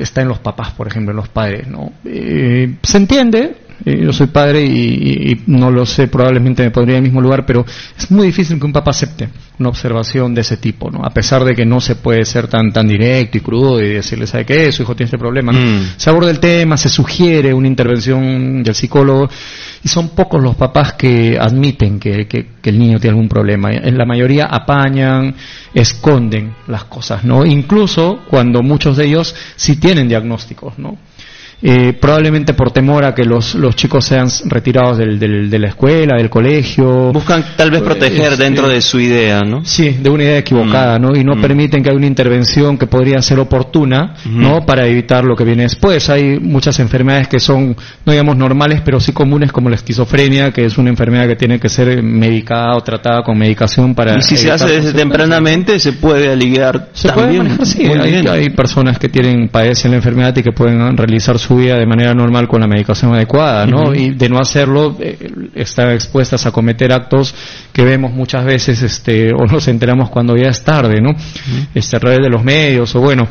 [0.00, 1.66] está en los papás, por ejemplo, en los padres.
[1.66, 1.92] ¿no?
[2.04, 7.10] Eh, se entiende, yo soy padre y, no lo sé, probablemente me podría en el
[7.10, 7.64] mismo lugar, pero
[7.96, 11.04] es muy difícil que un papá acepte una observación de ese tipo, ¿no?
[11.04, 14.26] A pesar de que no se puede ser tan tan directo y crudo y decirle,
[14.26, 14.70] ¿sabe qué?
[14.70, 15.52] Su hijo tiene este problema.
[15.52, 15.94] Mm.
[15.96, 19.28] Se aborda el tema, se sugiere una intervención del psicólogo
[19.82, 23.72] y son pocos los papás que admiten que, que, el niño tiene algún problema.
[23.72, 25.34] En la mayoría apañan,
[25.72, 27.46] esconden las cosas, ¿no?
[27.46, 30.98] Incluso cuando muchos de ellos sí tienen diagnósticos, ¿no?
[31.60, 35.68] Eh, probablemente por temor a que los, los chicos sean retirados del, del, de la
[35.68, 37.12] escuela, del colegio.
[37.12, 39.64] Buscan tal vez proteger pues, dentro de su idea, ¿no?
[39.64, 41.02] Sí, de una idea equivocada, mm.
[41.02, 41.18] ¿no?
[41.18, 41.40] Y no mm.
[41.40, 44.64] permiten que haya una intervención que podría ser oportuna, ¿no?
[44.64, 46.08] Para evitar lo que viene después.
[46.10, 50.64] Hay muchas enfermedades que son, no digamos normales, pero sí comunes como la esquizofrenia, que
[50.64, 54.16] es una enfermedad que tiene que ser medicada o tratada con medicación para...
[54.16, 57.84] Y si se hace desde tempranamente, se puede aliviar se Puede manejar, sí.
[57.84, 61.78] Hay, hay, personas que tienen, padecen la enfermedad y que pueden realizar su su vida
[61.78, 63.94] de manera normal con la medicación adecuada, ¿no?
[63.94, 65.16] Y de no hacerlo, eh,
[65.54, 67.34] están expuestas a cometer actos
[67.72, 71.14] que vemos muchas veces, este, o nos enteramos cuando ya es tarde, ¿no?
[71.74, 73.26] Este, a través de los medios, o bueno.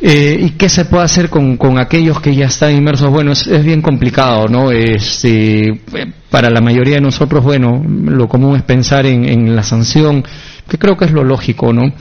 [0.00, 3.10] Eh, ¿Y qué se puede hacer con, con, aquellos que ya están inmersos?
[3.10, 4.70] Bueno, es, es bien complicado, ¿no?
[4.70, 5.80] Este,
[6.30, 10.24] para la mayoría de nosotros, bueno, lo común es pensar en, en la sanción,
[10.68, 11.92] que creo que es lo lógico, ¿no?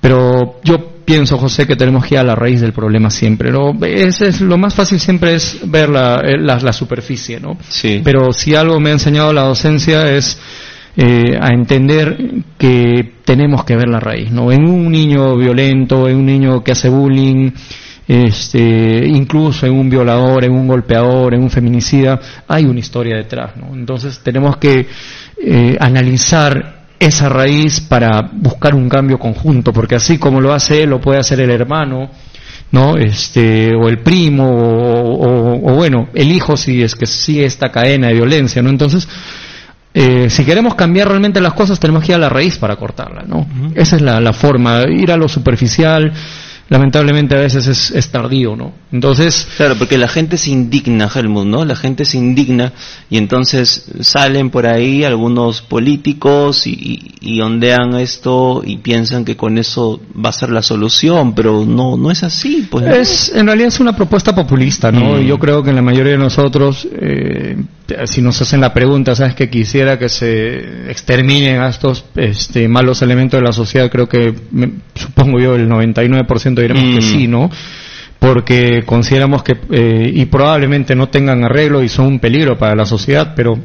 [0.00, 3.50] Pero yo pienso, José, que tenemos que ir a la raíz del problema siempre.
[3.50, 3.72] ¿no?
[3.84, 7.58] Es, es lo más fácil siempre es ver la, eh, la, superficie, ¿no?
[7.68, 8.00] Sí.
[8.04, 10.38] Pero si algo me ha enseñado la docencia es
[10.96, 12.16] eh, a entender
[12.56, 14.52] que tenemos que ver la raíz, ¿no?
[14.52, 17.50] En un niño violento, en un niño que hace bullying,
[18.06, 23.56] este, incluso en un violador, en un golpeador, en un feminicida, hay una historia detrás,
[23.56, 23.74] ¿no?
[23.74, 24.86] Entonces tenemos que
[25.42, 30.90] eh, analizar esa raíz para buscar un cambio conjunto, porque así como lo hace él,
[30.90, 32.10] lo puede hacer el hermano,
[32.70, 32.98] ¿no?
[32.98, 38.14] Este, o el primo, o, bueno, el hijo si es que sigue esta cadena de
[38.14, 38.68] violencia, ¿no?
[38.68, 39.08] Entonces,
[39.94, 43.22] eh, si queremos cambiar realmente las cosas, tenemos que ir a la raíz para cortarla,
[43.26, 43.46] ¿no?
[43.74, 46.12] Esa es la, la forma, ir a lo superficial,
[46.70, 48.72] lamentablemente a veces es, tardío, ¿no?
[48.92, 49.46] Entonces...
[49.56, 51.64] Claro, porque la gente se indigna, Helmut, ¿no?
[51.64, 52.72] La gente se indigna
[53.10, 59.58] y entonces salen por ahí algunos políticos y, y, ondean esto y piensan que con
[59.58, 62.86] eso va a ser la solución, pero no, no es así, pues.
[62.86, 65.16] Es, en realidad es una propuesta populista, ¿no?
[65.16, 65.20] Mm.
[65.22, 67.56] Yo creo que en la mayoría de nosotros, eh,
[68.04, 69.34] si nos hacen la pregunta, ¿sabes?
[69.34, 74.34] Que quisiera que se exterminen a estos este, malos elementos de la sociedad, creo que,
[74.94, 77.30] supongo yo, el 99% diremos que sí, mm.
[77.30, 77.50] ¿no?
[78.18, 82.84] Porque consideramos que, eh, y probablemente no tengan arreglo y son un peligro para la
[82.84, 83.58] sociedad, pero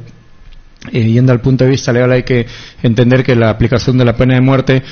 [0.91, 2.45] eh, yendo al punto de vista legal hay que
[2.83, 4.83] entender que la aplicación de la pena de muerte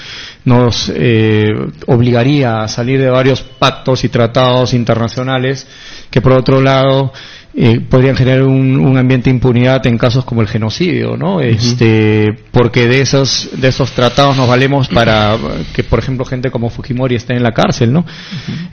[0.45, 1.47] nos eh,
[1.87, 5.67] obligaría a salir de varios pactos y tratados internacionales
[6.09, 7.13] que por otro lado
[7.55, 11.39] eh, podrían generar un, ambiente de impunidad en casos como el genocidio, ¿no?
[11.39, 15.37] Este, porque de esos de esos tratados nos valemos para
[15.73, 18.05] que, por ejemplo, gente como Fujimori esté en la cárcel, ¿no?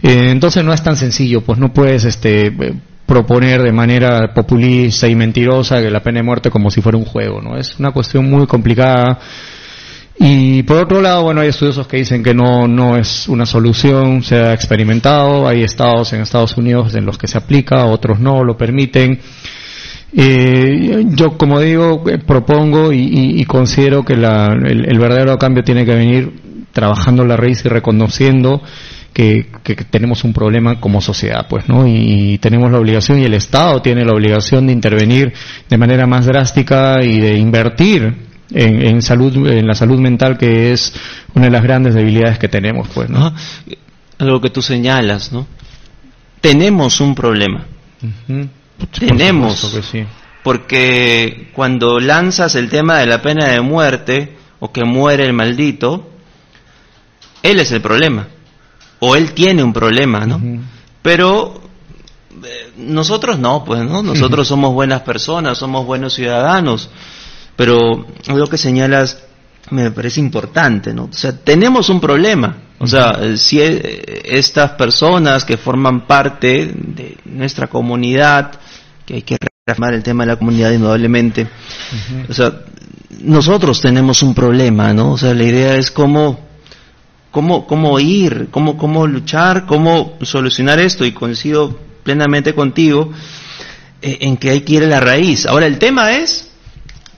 [0.03, 2.53] Eh, entonces no es tan sencillo, pues no puedes, este,
[3.05, 7.05] proponer de manera populista y mentirosa que la pena de muerte como si fuera un
[7.05, 7.59] juego, ¿no?
[7.59, 9.19] Es una cuestión muy complicada
[10.23, 14.23] y por otro lado, bueno, hay estudiosos que dicen que no, no es una solución,
[14.23, 18.45] se ha experimentado, hay estados en Estados Unidos en los que se aplica, otros no
[18.45, 19.19] lo permiten.
[20.15, 26.67] Eh, yo, como digo, eh, propongo y, considero que el, verdadero cambio tiene que venir
[26.71, 28.61] trabajando la raíz y reconociendo
[29.15, 29.47] que,
[29.89, 31.87] tenemos un problema como sociedad, pues, ¿no?
[31.87, 35.33] Y, tenemos la obligación y el Estado tiene la obligación de intervenir
[35.67, 40.73] de manera más drástica y de invertir en, en, salud, en la salud mental, que
[40.73, 40.93] es
[41.35, 43.33] una de las grandes debilidades que tenemos, pues, ¿no?
[44.21, 45.47] algo que tú señalas, ¿no?
[46.41, 47.67] Tenemos un problema.
[48.99, 49.79] Tenemos.
[50.43, 56.11] Porque cuando lanzas el tema de la pena de muerte o que muere el maldito,
[57.43, 58.29] él es el problema.
[59.01, 60.41] O él tiene un problema, ¿no?
[61.03, 61.63] Pero
[62.45, 64.03] eh, nosotros no, pues, ¿no?
[64.11, 66.91] Nosotros somos buenas personas, somos buenos ciudadanos.
[67.57, 69.19] Pero lo que señalas
[69.71, 71.05] me parece importante, ¿no?
[71.05, 72.57] O sea, tenemos un problema.
[72.79, 78.53] O sea, si e, estas personas que forman parte de nuestra comunidad,
[79.05, 79.37] que hay que
[79.67, 81.47] reafirmar el tema de la comunidad indudablemente,
[82.29, 82.53] o sea,
[83.21, 85.13] nosotros tenemos un problema, ¿no?
[85.13, 86.41] O sea, la idea es cómo,
[87.31, 93.13] cómo, cómo ir, cómo, cómo luchar, cómo solucionar esto, y coincido plenamente contigo
[94.01, 95.47] eh, en que hay que ir a la raíz.
[95.47, 96.50] Ahora, el tema es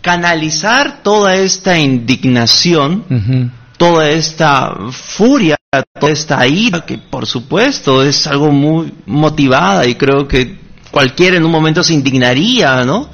[0.02, 5.56] canalizar toda esta indignación, toda esta furia,
[5.98, 10.58] toda esta ira, que por supuesto es algo muy motivada y creo que
[10.90, 13.08] cualquiera en un momento se indignaría, ¿no?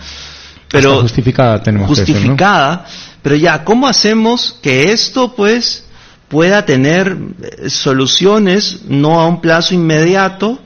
[0.70, 2.84] Pero justificada tenemos justificada,
[3.22, 5.84] pero ya cómo hacemos que esto pues
[6.28, 10.58] pueda tener eh, soluciones no a un plazo inmediato,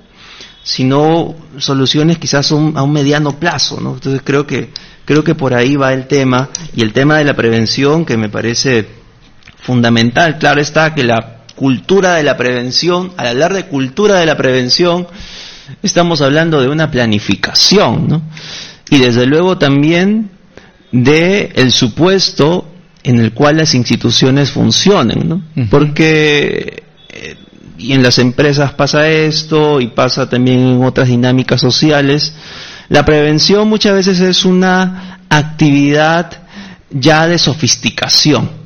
[0.65, 3.95] sino soluciones quizás a un, a un mediano plazo, ¿no?
[3.95, 4.71] Entonces creo que
[5.05, 8.29] Creo que por ahí va el tema y el tema de la prevención que me
[8.29, 8.87] parece
[9.61, 10.39] fundamental.
[10.39, 15.07] Claro está que la cultura de la prevención, al hablar de cultura de la prevención,
[15.83, 18.23] estamos hablando de una planificación, ¿no?
[18.91, 20.31] Y desde luego también
[20.91, 22.69] de el supuesto
[23.03, 25.43] en el cual las instituciones funcionen, ¿no?
[25.71, 27.37] Porque eh,
[27.79, 32.35] y en las empresas pasa esto y pasa también en otras dinámicas sociales
[32.89, 36.43] la prevención muchas veces es una actividad
[36.91, 38.63] ya de sofisticación.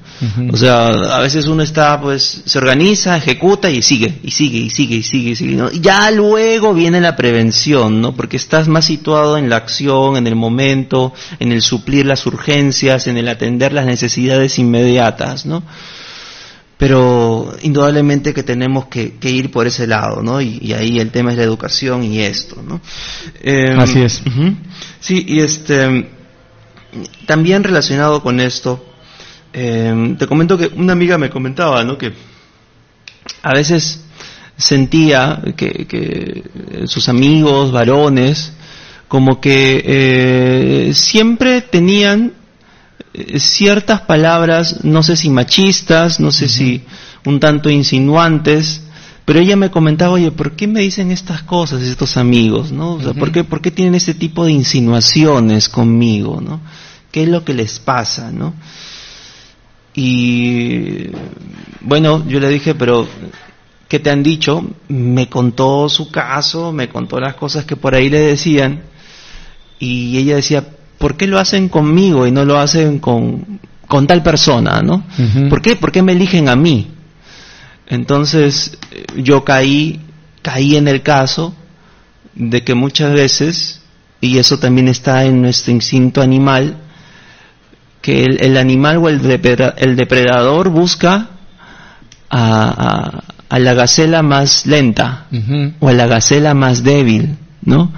[0.50, 4.70] O sea, a veces uno está, pues, se organiza, ejecuta y sigue, y sigue, y
[4.70, 5.80] sigue, y sigue, y sigue.
[5.80, 8.16] Ya luego viene la prevención, ¿no?
[8.16, 13.06] Porque estás más situado en la acción, en el momento, en el suplir las urgencias,
[13.08, 15.62] en el atender las necesidades inmediatas, ¿no?
[16.78, 20.40] Pero indudablemente que tenemos que, ir por ese lado, ¿no?
[20.40, 22.80] Y, ahí el tema es la educación y esto, ¿no?
[23.42, 24.22] Em, Así es.
[25.00, 26.10] Sí, y este,
[27.26, 28.84] también relacionado con esto,
[29.52, 31.96] em, te comento que una amiga me comentaba, ¿no?
[31.96, 32.12] Que
[33.42, 34.04] a veces
[34.58, 36.42] sentía que, que
[36.86, 38.52] sus amigos, varones,
[39.08, 42.45] como que eh, siempre tenían eh,
[43.38, 46.82] ciertas palabras, no sé si machistas, no sé si
[47.24, 48.82] un tanto insinuantes,
[49.24, 52.70] pero ella me comentaba, oye, ¿por qué me dicen estas cosas estos amigos?
[52.72, 52.94] ¿no?
[52.94, 56.40] O sea, ¿por, qué, ¿Por qué tienen este tipo de insinuaciones conmigo?
[56.40, 56.60] ¿no?
[57.10, 58.30] ¿Qué es lo que les pasa?
[58.30, 58.54] ¿no?
[59.94, 61.08] Y
[61.80, 63.08] bueno, yo le dije, pero
[63.88, 64.64] ¿qué te han dicho?
[64.88, 68.82] Me contó su caso, me contó las cosas que por ahí le decían,
[69.78, 74.22] y ella decía, ¿por qué lo hacen conmigo y no lo hacen con, con tal
[74.22, 75.04] persona, ¿no?
[75.48, 75.76] ¿Por qué?
[75.76, 76.88] ¿Por qué me eligen a mí?
[77.86, 78.78] Entonces
[79.16, 80.00] yo caí,
[80.42, 81.54] caí en el caso
[82.34, 83.82] de que muchas veces,
[84.20, 86.78] y eso también está en nuestro instinto animal,
[88.02, 91.30] que el, animal o el, depredador busca
[92.30, 95.26] a, a, la gacela más lenta
[95.80, 97.92] o a la gacela más débil, ¿no?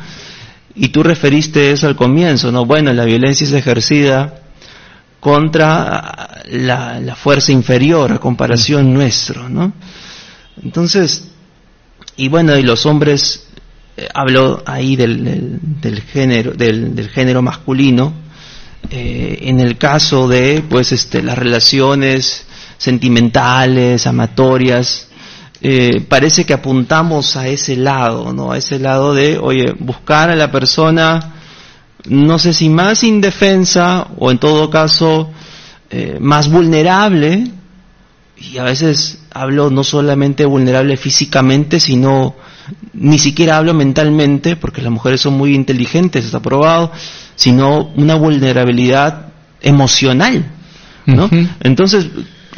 [0.80, 2.64] Y tú referiste eso al comienzo, ¿no?
[2.64, 4.42] Bueno, la violencia es ejercida
[5.18, 9.72] contra la, fuerza inferior a comparación nuestro, ¿no?
[10.62, 11.32] Entonces,
[12.16, 13.48] y bueno, y los hombres,
[13.96, 18.12] eh, hablo ahí del, del, género, del, del, género masculino,
[18.88, 25.07] eh, en el caso de, pues, este, las relaciones sentimentales, amatorias,
[25.60, 28.52] eh, parece que apuntamos a ese lado, ¿no?
[28.52, 31.34] A ese lado de, oye, buscar a la persona,
[32.06, 35.30] no sé si más indefensa o en todo caso
[35.90, 37.50] eh, más vulnerable,
[38.36, 42.36] y a veces hablo no solamente vulnerable físicamente, sino
[42.92, 46.92] ni siquiera hablo mentalmente, porque las mujeres son muy inteligentes, está probado,
[47.34, 49.28] sino una vulnerabilidad
[49.60, 50.44] emocional,
[51.06, 51.28] ¿no?
[51.60, 52.06] Entonces,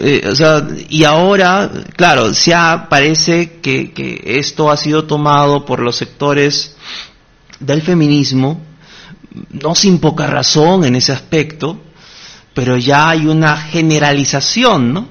[0.03, 5.81] eh, o sea, y ahora, claro, ya parece que, que esto ha sido tomado por
[5.81, 6.77] los sectores
[7.59, 8.63] del feminismo,
[9.51, 11.79] no sin poca razón en ese aspecto,
[12.55, 15.09] pero ya hay una generalización, ¿no?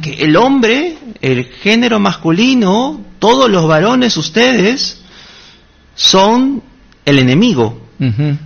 [0.00, 5.00] Que el hombre, el género masculino, todos los varones, ustedes,
[5.94, 6.62] son
[7.04, 7.80] el enemigo,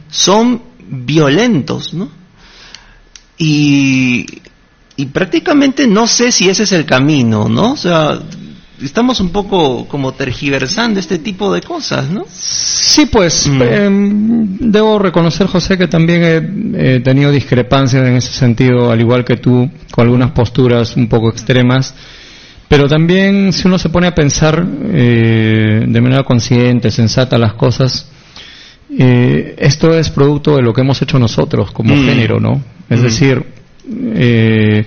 [0.09, 2.09] son violentos, ¿no?
[3.37, 4.25] Y
[5.01, 7.73] y prácticamente no sé si ese es el camino, ¿no?
[7.73, 8.19] O sea,
[8.83, 12.27] estamos un poco como tergiversando este tipo de cosas, ¿no?
[12.31, 13.63] Sí, pues mm.
[13.63, 19.39] em, debo reconocer, José, que también he, tenido discrepancias en ese sentido, al igual que
[19.39, 21.95] tú, con algunas posturas un poco extremas.
[22.69, 28.07] Pero también, si uno se pone a pensar eh, de manera consciente, sensata las cosas,
[28.99, 32.05] eh, esto es producto de lo que hemos hecho nosotros como mm.
[32.05, 32.63] género, ¿no?
[32.91, 33.03] Es mm.
[33.03, 34.87] decir, eh,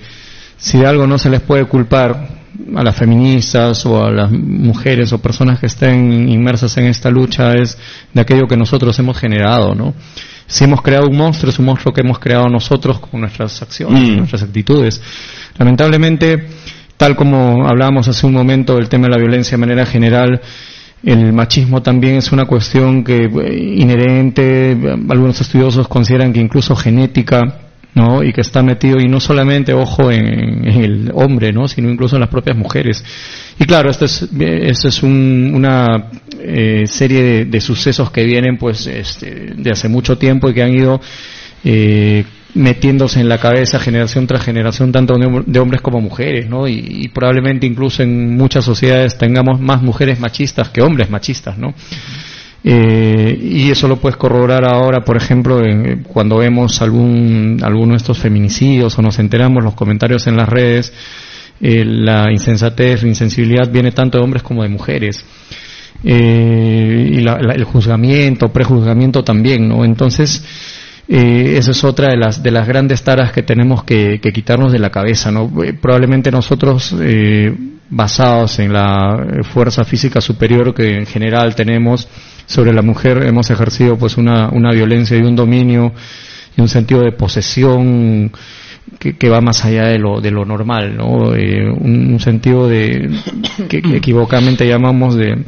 [0.56, 2.28] si de algo no se les puede culpar
[2.76, 7.52] a las feministas o a las mujeres o personas que estén inmersas en esta lucha
[7.52, 7.76] es
[8.12, 9.94] de aquello que nosotros hemos generado, ¿no?
[10.46, 14.10] Si hemos creado un monstruo, es un monstruo que hemos creado nosotros con nuestras acciones,
[14.10, 14.16] mm.
[14.16, 15.00] nuestras actitudes.
[15.58, 16.48] Lamentablemente,
[16.96, 20.40] tal como hablábamos hace un momento del tema de la violencia de manera general,
[21.02, 24.76] el machismo también es una cuestión que eh, inherente,
[25.08, 27.63] algunos estudiosos consideran que incluso genética,
[27.94, 28.22] ¿no?
[28.22, 31.68] Y que está metido, y no solamente, ojo, en, el hombre, ¿no?
[31.68, 33.04] Sino incluso en las propias mujeres.
[33.58, 39.52] Y claro, esto es, esto es una eh, serie de, sucesos que vienen, pues, este,
[39.56, 41.00] de hace mucho tiempo y que han ido
[41.64, 46.66] eh, metiéndose en la cabeza generación tras generación, tanto de, hombres como mujeres, ¿no?
[46.68, 51.74] Y, probablemente incluso en muchas sociedades tengamos más mujeres machistas que hombres machistas, ¿no?
[52.66, 55.60] Eh, y eso lo puedes corroborar ahora, por ejemplo,
[56.08, 60.90] cuando vemos algún, alguno de estos feminicidios o nos enteramos los comentarios en las redes,
[61.60, 65.24] eh, la insensatez, la insensibilidad viene tanto de hombres como de mujeres.
[66.02, 69.84] Eh, y el juzgamiento, prejuzgamiento también, ¿no?
[69.84, 70.42] Entonces,
[71.06, 74.78] eh, esa es otra de las, de las grandes taras que tenemos que quitarnos de
[74.78, 75.50] la cabeza, ¿no?
[75.80, 76.94] probablemente nosotros,
[77.94, 82.08] basados en la fuerza física superior que en general tenemos,
[82.46, 85.92] sobre la mujer hemos ejercido pues una, una violencia y un dominio
[86.56, 88.32] y un sentido de posesión
[88.98, 91.34] que, va más allá de lo, de lo normal, ¿no?
[91.34, 93.10] Eh, un, sentido de
[93.68, 95.42] que, equivocadamente llamamos de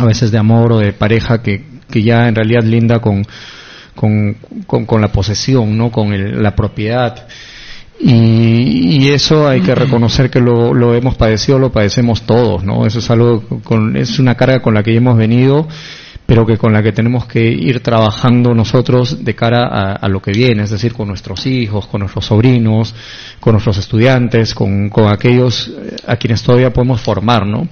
[0.00, 3.24] a veces de amor o de pareja que, que ya en realidad linda con,
[3.94, 5.90] con, con, la posesión, ¿no?
[5.90, 7.26] Con la propiedad.
[8.00, 12.86] Y, y, eso hay que reconocer que lo, lo hemos padecido, lo padecemos todos, ¿no?
[12.86, 15.68] Eso es algo, con, es una carga con la que hemos venido
[16.26, 20.32] pero que con la que tenemos que ir trabajando nosotros de cara a, lo que
[20.32, 22.94] viene, es decir, con nuestros hijos, con nuestros sobrinos,
[23.40, 27.68] con nuestros estudiantes, con, con aquellos eh, a quienes todavía podemos formar, ¿no?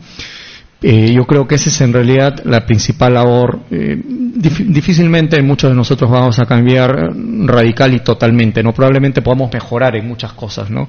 [0.83, 3.61] Eh, yo creo que esa es en realidad la principal labor.
[3.71, 7.13] Eh, difícilmente muchos de nosotros vamos a cambiar
[7.45, 8.73] radical y totalmente, ¿no?
[8.73, 10.89] Probablemente podamos mejorar en muchas cosas, ¿no?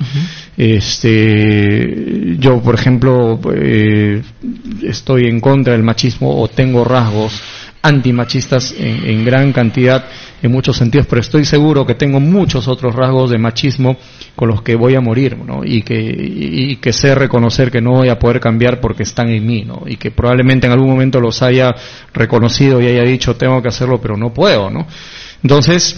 [0.57, 4.21] Este, yo, por ejemplo, eh,
[4.81, 7.41] estoy en contra del machismo o tengo rasgos
[7.83, 10.05] antimachistas en, en gran cantidad
[10.41, 13.97] en muchos sentidos, pero estoy seguro que tengo muchos otros rasgos de machismo
[14.35, 15.61] con los que voy a morir, ¿no?
[15.63, 19.45] Y que, y, que sé reconocer que no voy a poder cambiar porque están en
[19.45, 19.83] mí, ¿no?
[19.85, 21.73] Y que probablemente en algún momento los haya
[22.13, 24.85] reconocido y haya dicho tengo que hacerlo, pero no puedo, ¿no?
[25.41, 25.97] Entonces,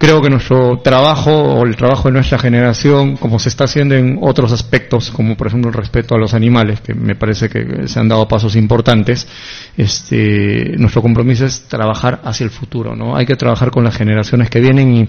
[0.00, 4.18] creo que nuestro trabajo o el trabajo de nuestra generación, como se está haciendo en
[4.22, 8.00] otros aspectos, como por ejemplo el respeto a los animales, que me parece que se
[8.00, 9.28] han dado pasos importantes,
[9.76, 13.14] este, nuestro compromiso es trabajar hacia el futuro, ¿no?
[13.14, 15.08] Hay que trabajar con las generaciones que vienen y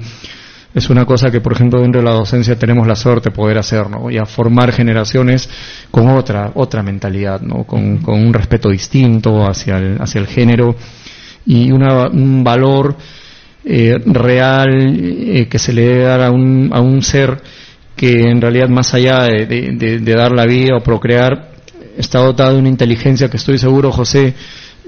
[0.76, 3.60] es una cosa que, por ejemplo, dentro de la docencia tenemos la suerte de poder
[3.60, 4.12] hacer, ¿no?
[4.12, 5.50] Y a formar generaciones
[5.90, 7.64] con otra, otra mentalidad, ¿no?
[7.64, 10.76] Con, con un respeto distinto hacia el, hacia el género
[11.46, 12.98] y una, un valor
[13.64, 17.42] eh, real eh, que se le debe dar a un, a un ser
[17.96, 21.52] que en realidad más allá de, dar la vida o procrear
[21.96, 24.34] está dotado de una inteligencia que estoy seguro José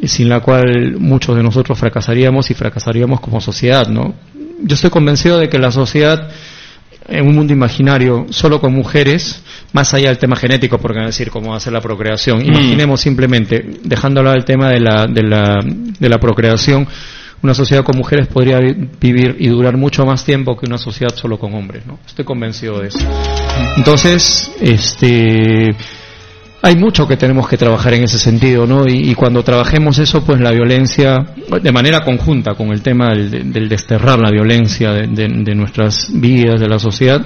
[0.03, 4.15] sin la cual muchos de nosotros fracasaríamos y fracasaríamos como sociedad no
[4.63, 6.29] yo estoy convencido de que la sociedad
[7.07, 11.11] en un mundo imaginario solo con mujeres más allá del tema genético porque van a
[11.11, 12.45] decir cómo hacer la procreación mm.
[12.45, 16.87] imaginemos simplemente dejando hablar el tema de la, de la, de la procreación
[17.43, 21.37] una sociedad con mujeres podría vivir y durar mucho más tiempo que una sociedad solo
[21.37, 21.99] con hombres, ¿no?
[22.07, 22.99] Estoy convencido de eso.
[23.75, 25.75] Entonces, este,
[26.61, 28.85] hay mucho que tenemos que trabajar en ese sentido, ¿no?
[28.87, 31.17] Y, cuando trabajemos eso, pues la violencia,
[31.61, 36.69] de manera conjunta con el tema del, desterrar la violencia de, de nuestras vidas, de
[36.69, 37.21] la sociedad,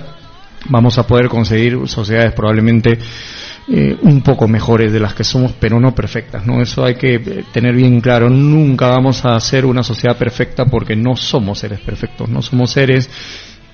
[0.67, 2.97] vamos a poder conseguir sociedades probablemente
[3.69, 6.61] eh, un poco mejores de las que somos, pero no perfectas, ¿no?
[6.61, 8.29] Eso hay que eh, tener bien claro.
[8.29, 13.09] Nunca vamos a ser una sociedad perfecta porque no somos seres perfectos, no somos seres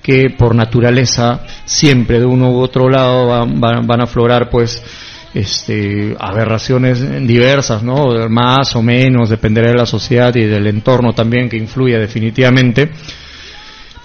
[0.02, 4.82] que por naturaleza siempre de uno u otro lado van, van, a aflorar pues
[5.32, 8.28] este, aberraciones diversas, ¿no?
[8.28, 12.90] Más o menos, dependerá de la sociedad y del entorno también que influye definitivamente.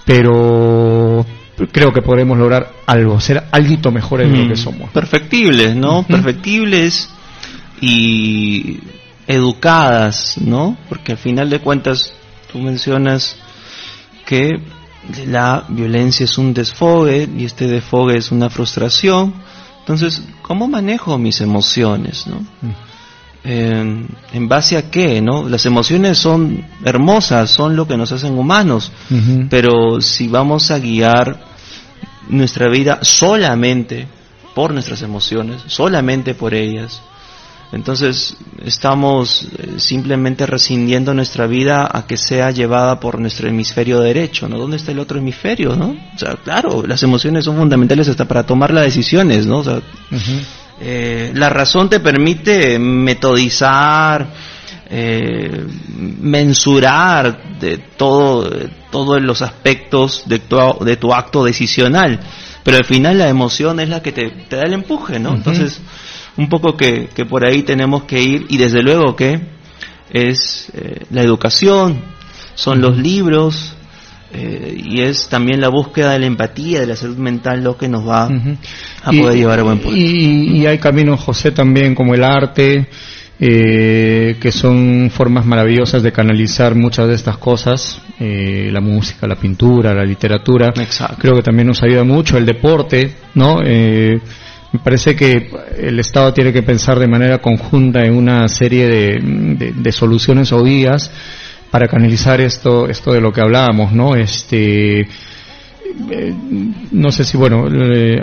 [0.05, 1.25] Pero
[1.72, 4.57] creo que podemos lograr algo, ser algo mejor de lo que mm.
[4.57, 4.89] somos.
[4.91, 6.03] Perfectibles, ¿no?
[6.03, 7.10] Perfectibles.
[7.82, 8.80] y
[9.30, 10.76] educadas, ¿no?
[10.89, 12.12] Porque al final de cuentas
[12.51, 13.36] tú mencionas
[14.26, 14.60] que
[15.28, 19.34] la violencia es un desfogue y este desfogue es una frustración.
[19.82, 22.39] Entonces, ¿cómo manejo mis emociones, no?
[22.62, 22.74] Mm.
[23.43, 25.47] ¿En base a qué, no?
[25.47, 28.91] Las emociones son hermosas, son lo que nos hacen humanos,
[29.49, 31.39] pero si vamos a guiar
[32.30, 34.07] nuestra vida solamente
[34.55, 37.01] por nuestras emociones, solamente por ellas,
[37.71, 44.49] entonces estamos eh, simplemente rescindiendo nuestra vida a que sea llevada por nuestro hemisferio derecho,
[44.49, 44.57] ¿no?
[44.57, 45.95] ¿Dónde está el otro hemisferio, no?
[46.15, 49.59] O sea, claro, las emociones son fundamentales hasta para tomar las decisiones, ¿no?
[49.59, 49.82] O sea,
[50.82, 54.27] eh, la razón te permite metodizar,
[54.89, 55.63] eh,
[56.21, 58.49] mensurar de todo,
[58.91, 62.20] todos los aspectos de tu, de tu acto decisional,
[62.64, 65.34] pero al final la emoción es la que te, da el empuje, ¿no?
[65.36, 65.82] Entonces
[66.38, 69.41] un poco que, que, por ahí tenemos que ir y desde luego que
[70.12, 72.01] es eh, la educación,
[72.55, 73.74] son los libros
[74.32, 77.88] eh, y es también la búsqueda de la empatía, de la salud mental lo que
[77.88, 78.26] nos va
[79.03, 79.97] a poder llevar a buen puerto.
[79.97, 82.88] Y, hay caminos, José, también como el arte,
[83.39, 89.93] eh, que son formas maravillosas de canalizar muchas de estas cosas, la música, la pintura,
[89.93, 90.73] la literatura.
[91.17, 93.61] Creo que también nos ayuda mucho el deporte, ¿no?
[94.71, 99.91] Me parece que el Estado tiene que pensar de manera conjunta en una serie de,
[99.91, 101.09] soluciones o vías
[101.71, 104.15] para canalizar esto, esto de lo que hablábamos, ¿no?
[104.15, 105.07] Este,
[106.11, 106.33] eh,
[106.91, 107.65] no sé si, bueno,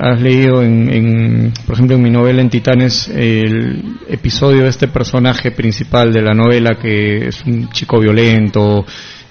[0.01, 5.51] has leído en, por ejemplo, en mi novela en Titanes, el episodio de este personaje
[5.51, 8.85] principal de la novela que es un chico violento,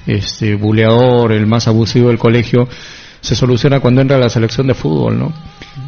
[0.06, 2.68] este, buleador, el más abusivo del colegio,
[3.22, 5.34] se soluciona cuando entra a la selección de fútbol, ¿no?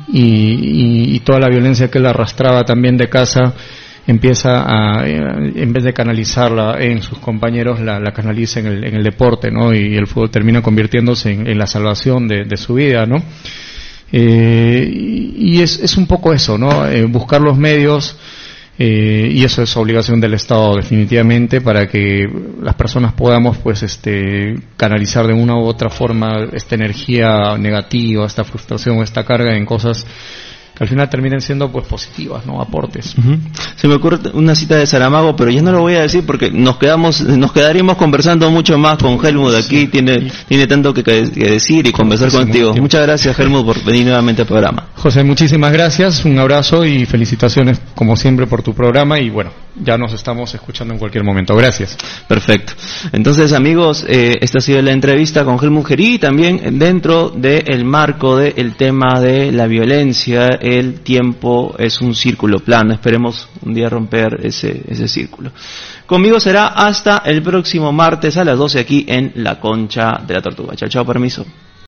[0.08, 3.54] y, toda la violencia que él arrastraba también de casa
[4.08, 8.96] empieza a, eh, en vez de canalizarla en sus compañeros, la, canaliza en el, en
[8.96, 9.74] el, deporte, ¿no?
[9.74, 13.18] Y el fútbol termina convirtiéndose en, la salvación de, su vida, ¿no?
[14.12, 16.88] Eh, y es, es un poco eso, ¿no?
[16.88, 18.18] Eh, buscar los medios
[18.80, 22.28] eh, y eso es obligación del Estado definitivamente para que
[22.62, 28.44] las personas podamos pues este canalizar de una u otra forma esta energía negativa, esta
[28.44, 30.06] frustración, esta carga en cosas
[30.78, 32.62] que al final terminen siendo pues positivas, ¿no?
[32.62, 33.16] Aportes.
[33.76, 36.52] Se me ocurre una cita de Saramago, pero ya no lo voy a decir porque
[36.52, 41.88] nos quedamos, nos quedaríamos conversando mucho más con Helmut aquí, tiene, tiene tanto que, decir
[41.88, 42.76] y conversar contigo.
[42.76, 44.90] Muchas gracias Helmut por venir nuevamente al programa.
[44.96, 49.52] José, muchísimas gracias, un abrazo y felicitaciones como siempre por tu programa y bueno,
[49.84, 51.56] ya nos estamos escuchando en cualquier momento.
[51.56, 51.98] Gracias.
[52.28, 52.74] Perfecto.
[53.12, 58.38] Entonces amigos, eh, esta ha sido la entrevista con Helmut Gerí, también dentro del marco
[58.38, 62.94] del tema de la violencia el tiempo es un círculo plano.
[62.94, 65.52] Esperemos un día romper ese, ese círculo.
[66.06, 70.42] Conmigo será hasta el próximo martes a las 12 aquí en La Concha de la
[70.42, 70.76] Tortuga.
[70.76, 71.46] Chao, chao, permiso.